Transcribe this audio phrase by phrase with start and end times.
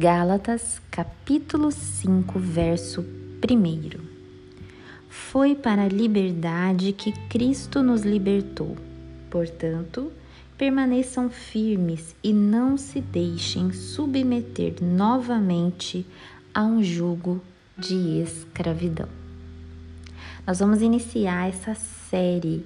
[0.00, 4.00] Gálatas, capítulo 5, verso 1.
[5.10, 8.78] Foi para a liberdade que Cristo nos libertou.
[9.28, 10.10] Portanto,
[10.56, 16.06] permaneçam firmes e não se deixem submeter novamente
[16.54, 17.42] a um jugo
[17.76, 19.08] de escravidão.
[20.46, 22.64] Nós vamos iniciar essa série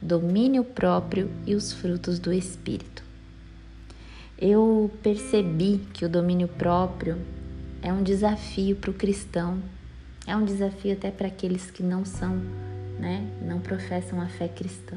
[0.00, 3.05] Domínio próprio e os frutos do Espírito
[4.38, 7.16] eu percebi que o domínio próprio
[7.80, 9.62] é um desafio para o cristão,
[10.26, 12.36] é um desafio até para aqueles que não são,
[12.98, 14.96] né, não professam a fé cristã.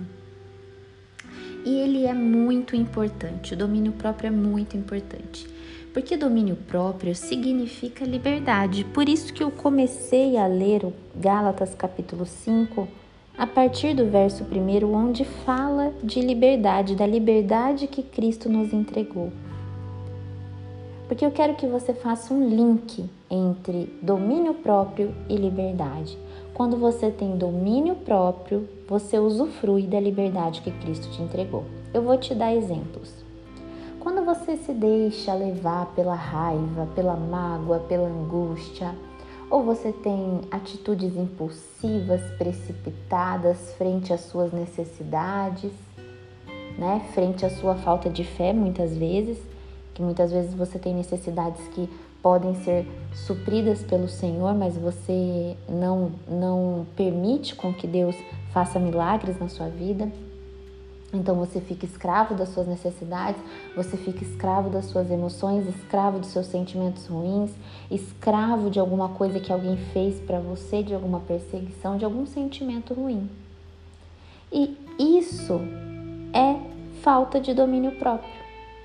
[1.65, 5.47] E ele é muito importante, o domínio próprio é muito importante.
[5.93, 8.83] Porque domínio próprio significa liberdade.
[8.83, 12.87] Por isso que eu comecei a ler o Gálatas capítulo 5
[13.39, 19.31] a partir do verso 1, onde fala de liberdade, da liberdade que Cristo nos entregou.
[21.07, 26.17] Porque eu quero que você faça um link entre domínio próprio e liberdade.
[26.53, 31.63] Quando você tem domínio próprio, você usufrui da liberdade que Cristo te entregou.
[31.93, 33.09] Eu vou te dar exemplos.
[34.01, 38.93] Quando você se deixa levar pela raiva, pela mágoa, pela angústia,
[39.49, 45.71] ou você tem atitudes impulsivas, precipitadas frente às suas necessidades,
[46.77, 47.05] né?
[47.13, 49.37] Frente à sua falta de fé, muitas vezes,
[49.93, 51.89] que muitas vezes você tem necessidades que
[52.21, 58.15] podem ser supridas pelo Senhor, mas você não não permite com que Deus
[58.53, 60.09] faça milagres na sua vida.
[61.11, 63.41] Então você fica escravo das suas necessidades,
[63.75, 67.51] você fica escravo das suas emoções, escravo dos seus sentimentos ruins,
[67.89, 72.93] escravo de alguma coisa que alguém fez para você, de alguma perseguição, de algum sentimento
[72.93, 73.27] ruim.
[74.51, 75.59] E isso
[76.31, 76.59] é
[77.01, 78.31] falta de domínio próprio,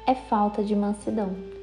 [0.06, 1.53] é falta de mansidão.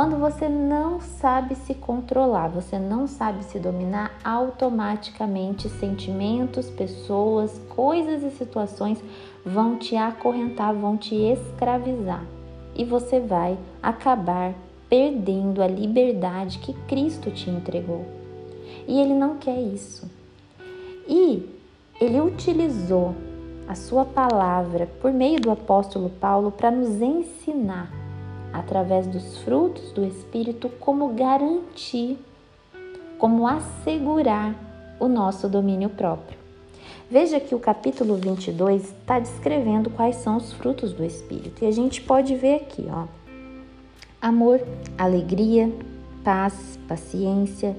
[0.00, 8.22] Quando você não sabe se controlar, você não sabe se dominar, automaticamente sentimentos, pessoas, coisas
[8.22, 8.98] e situações
[9.44, 12.24] vão te acorrentar, vão te escravizar
[12.74, 14.54] e você vai acabar
[14.88, 18.06] perdendo a liberdade que Cristo te entregou.
[18.88, 20.10] E Ele não quer isso.
[21.06, 21.46] E
[22.00, 23.14] Ele utilizou
[23.68, 27.99] a Sua palavra por meio do apóstolo Paulo para nos ensinar,
[28.52, 32.18] através dos frutos do Espírito, como garantir,
[33.18, 34.54] como assegurar
[34.98, 36.38] o nosso domínio próprio.
[37.10, 41.64] Veja que o capítulo 22 está descrevendo quais são os frutos do Espírito.
[41.64, 43.06] E a gente pode ver aqui, ó.
[44.22, 44.60] Amor,
[44.96, 45.72] alegria,
[46.22, 47.76] paz, paciência,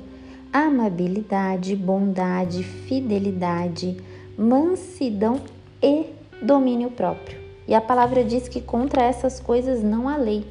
[0.51, 3.97] amabilidade, bondade, fidelidade,
[4.37, 5.39] mansidão
[5.81, 6.07] e
[6.41, 7.39] domínio próprio.
[7.67, 10.45] E a palavra diz que contra essas coisas não há lei.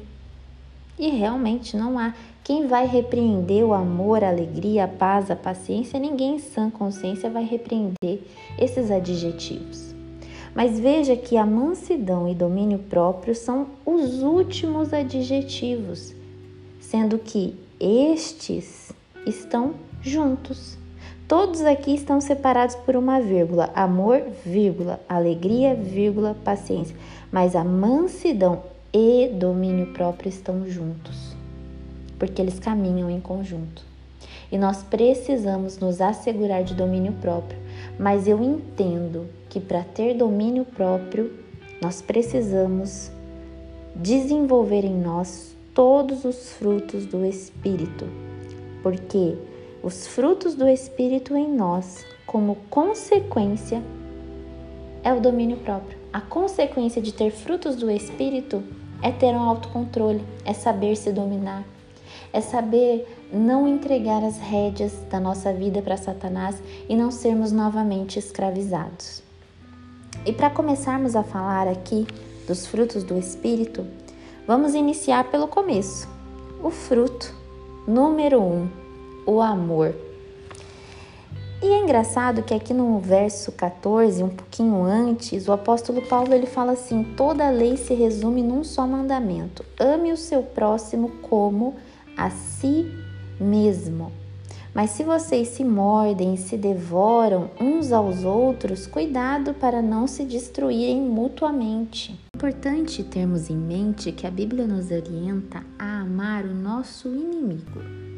[1.01, 2.13] E realmente não há.
[2.43, 5.99] Quem vai repreender o amor, a alegria, a paz, a paciência?
[5.99, 8.21] Ninguém em sã consciência vai repreender
[8.55, 9.95] esses adjetivos.
[10.53, 16.13] Mas veja que a mansidão e domínio próprio são os últimos adjetivos,
[16.79, 18.91] sendo que estes
[19.25, 19.73] estão
[20.03, 20.77] juntos.
[21.27, 26.95] Todos aqui estão separados por uma vírgula: amor, vírgula, alegria, vírgula, paciência.
[27.31, 28.61] Mas a mansidão
[28.93, 31.31] e domínio próprio estão juntos
[32.21, 33.83] porque eles caminham em conjunto.
[34.51, 37.57] E nós precisamos nos assegurar de domínio próprio,
[37.97, 41.33] mas eu entendo que para ter domínio próprio,
[41.81, 43.11] nós precisamos
[43.95, 48.05] desenvolver em nós todos os frutos do Espírito,
[48.83, 49.35] porque
[49.81, 53.81] os frutos do Espírito em nós, como consequência,
[55.03, 55.97] é o domínio próprio.
[56.13, 58.61] A consequência de ter frutos do Espírito
[59.01, 61.63] é ter um autocontrole, é saber se dominar,
[62.33, 68.19] é saber não entregar as rédeas da nossa vida para Satanás e não sermos novamente
[68.19, 69.23] escravizados.
[70.25, 72.05] E para começarmos a falar aqui
[72.47, 73.85] dos frutos do Espírito,
[74.45, 76.07] vamos iniciar pelo começo.
[76.63, 77.33] O fruto
[77.87, 78.69] número um,
[79.25, 79.95] o amor.
[81.63, 86.47] E é engraçado que aqui no verso 14, um pouquinho antes, o apóstolo Paulo ele
[86.47, 91.75] fala assim: toda a lei se resume num só mandamento: ame o seu próximo como
[92.17, 92.91] a si
[93.39, 94.11] mesmo.
[94.73, 100.23] Mas se vocês se mordem e se devoram uns aos outros, cuidado para não se
[100.23, 102.19] destruírem mutuamente.
[102.33, 108.10] É importante termos em mente que a Bíblia nos orienta a amar o nosso inimigo.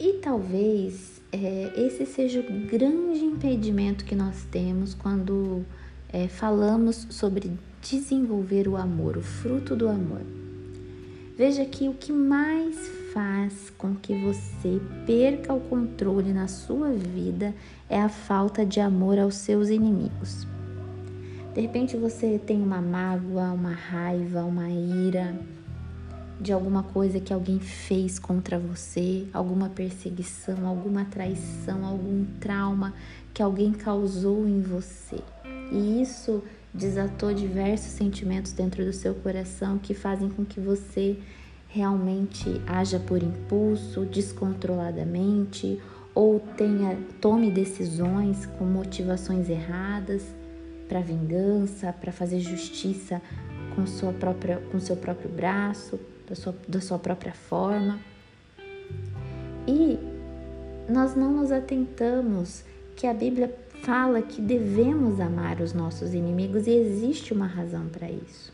[0.00, 5.62] E talvez é, esse seja o grande impedimento que nós temos quando
[6.10, 7.52] é, falamos sobre
[7.82, 10.22] desenvolver o amor, o fruto do amor.
[11.36, 12.76] Veja que o que mais
[13.12, 17.54] faz com que você perca o controle na sua vida
[17.86, 20.46] é a falta de amor aos seus inimigos.
[21.54, 25.38] De repente você tem uma mágoa, uma raiva, uma ira
[26.40, 32.94] de alguma coisa que alguém fez contra você, alguma perseguição, alguma traição, algum trauma
[33.34, 35.18] que alguém causou em você.
[35.70, 36.42] E isso
[36.72, 41.18] desatou diversos sentimentos dentro do seu coração que fazem com que você
[41.68, 45.78] realmente haja por impulso, descontroladamente
[46.14, 50.24] ou tenha tome decisões com motivações erradas
[50.88, 53.22] para vingança, para fazer justiça
[53.74, 57.98] com sua própria com seu próprio braço, da sua, da sua própria forma.
[59.66, 59.98] E
[60.88, 62.64] nós não nos atentamos
[62.96, 68.08] que a Bíblia fala que devemos amar os nossos inimigos e existe uma razão para
[68.08, 68.52] isso.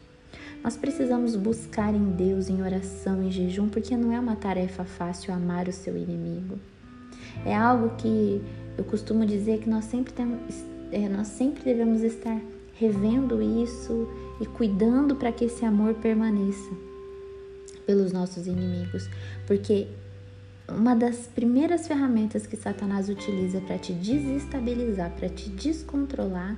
[0.64, 5.34] Nós precisamos buscar em Deus em oração e jejum, porque não é uma tarefa fácil
[5.34, 6.58] amar o seu inimigo.
[7.44, 8.42] É algo que
[8.78, 12.40] eu costumo dizer que nós sempre, temos, é, nós sempre devemos estar
[12.74, 14.08] revendo isso
[14.40, 16.70] e cuidando para que esse amor permaneça
[17.86, 19.08] pelos nossos inimigos,
[19.46, 19.88] porque
[20.68, 26.56] uma das primeiras ferramentas que Satanás utiliza para te desestabilizar, para te descontrolar,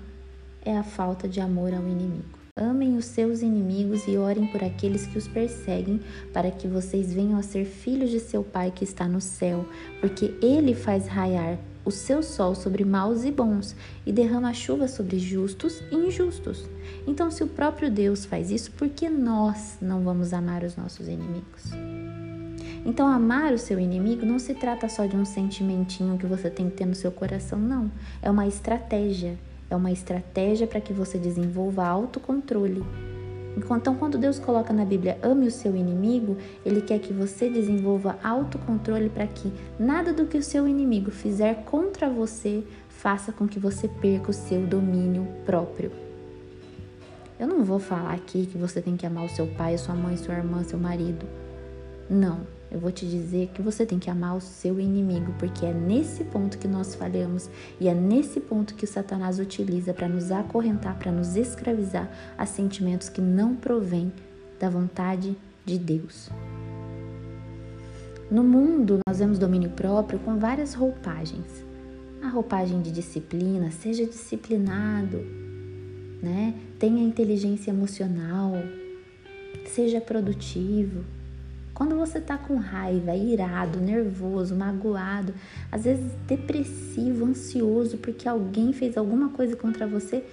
[0.65, 2.39] é a falta de amor ao inimigo.
[2.57, 6.01] Amem os seus inimigos e orem por aqueles que os perseguem,
[6.33, 9.65] para que vocês venham a ser filhos de seu Pai que está no céu,
[10.01, 11.59] porque ele faz raiar
[11.89, 13.75] o seu sol sobre maus e bons
[14.05, 16.69] e derrama chuva sobre justos e injustos.
[17.07, 21.09] Então, se o próprio Deus faz isso, por que nós não vamos amar os nossos
[21.09, 21.65] inimigos?
[22.85, 26.69] Então, amar o seu inimigo não se trata só de um sentimentinho que você tem
[26.69, 27.91] que ter no seu coração, não.
[28.21, 29.39] É uma estratégia.
[29.71, 32.85] É uma estratégia para que você desenvolva autocontrole.
[33.57, 38.19] Então, quando Deus coloca na Bíblia ame o seu inimigo, Ele quer que você desenvolva
[38.23, 43.59] autocontrole para que nada do que o seu inimigo fizer contra você faça com que
[43.59, 45.93] você perca o seu domínio próprio.
[47.39, 50.17] Eu não vou falar aqui que você tem que amar o seu pai, sua mãe,
[50.17, 51.25] sua irmã, seu marido.
[52.11, 52.58] Não.
[52.71, 56.23] Eu vou te dizer que você tem que amar o seu inimigo, porque é nesse
[56.25, 57.49] ponto que nós falhamos
[57.81, 62.45] e é nesse ponto que o Satanás utiliza para nos acorrentar, para nos escravizar a
[62.45, 64.13] sentimentos que não provêm
[64.61, 65.35] da vontade
[65.65, 66.29] de Deus.
[68.31, 71.65] No mundo, nós vemos domínio próprio com várias roupagens.
[72.23, 75.19] A roupagem de disciplina, seja disciplinado,
[76.23, 76.55] né?
[76.79, 78.53] Tenha inteligência emocional,
[79.65, 81.05] seja produtivo,
[81.79, 85.33] quando você tá com raiva, irado, nervoso, magoado,
[85.71, 90.25] às vezes depressivo, ansioso porque alguém fez alguma coisa contra você,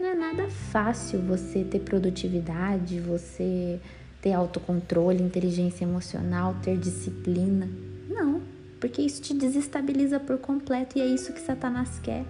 [0.00, 3.78] não é nada fácil você ter produtividade, você
[4.22, 7.68] ter autocontrole, inteligência emocional, ter disciplina.
[8.08, 8.40] Não,
[8.80, 12.24] porque isso te desestabiliza por completo e é isso que Satanás quer.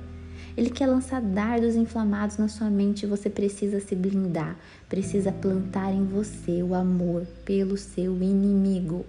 [0.56, 4.56] Ele quer lançar dardos inflamados na sua mente e você precisa se blindar,
[4.88, 9.04] precisa plantar em você o amor pelo seu inimigo.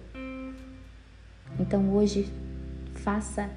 [1.58, 2.30] Então hoje
[2.96, 3.48] faça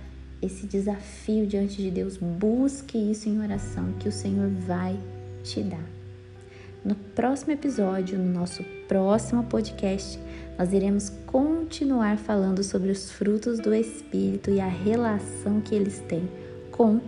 [0.42, 4.98] esse desafio diante de Deus, busque isso em oração que o Senhor vai
[5.44, 5.84] te dar.
[6.84, 10.20] No próximo episódio, no nosso próximo podcast,
[10.58, 16.28] nós iremos continuar falando sobre os frutos do Espírito e a relação que eles têm
[16.72, 17.00] com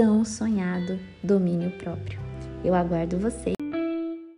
[0.00, 2.18] tão sonhado domínio próprio.
[2.64, 3.59] Eu aguardo vocês.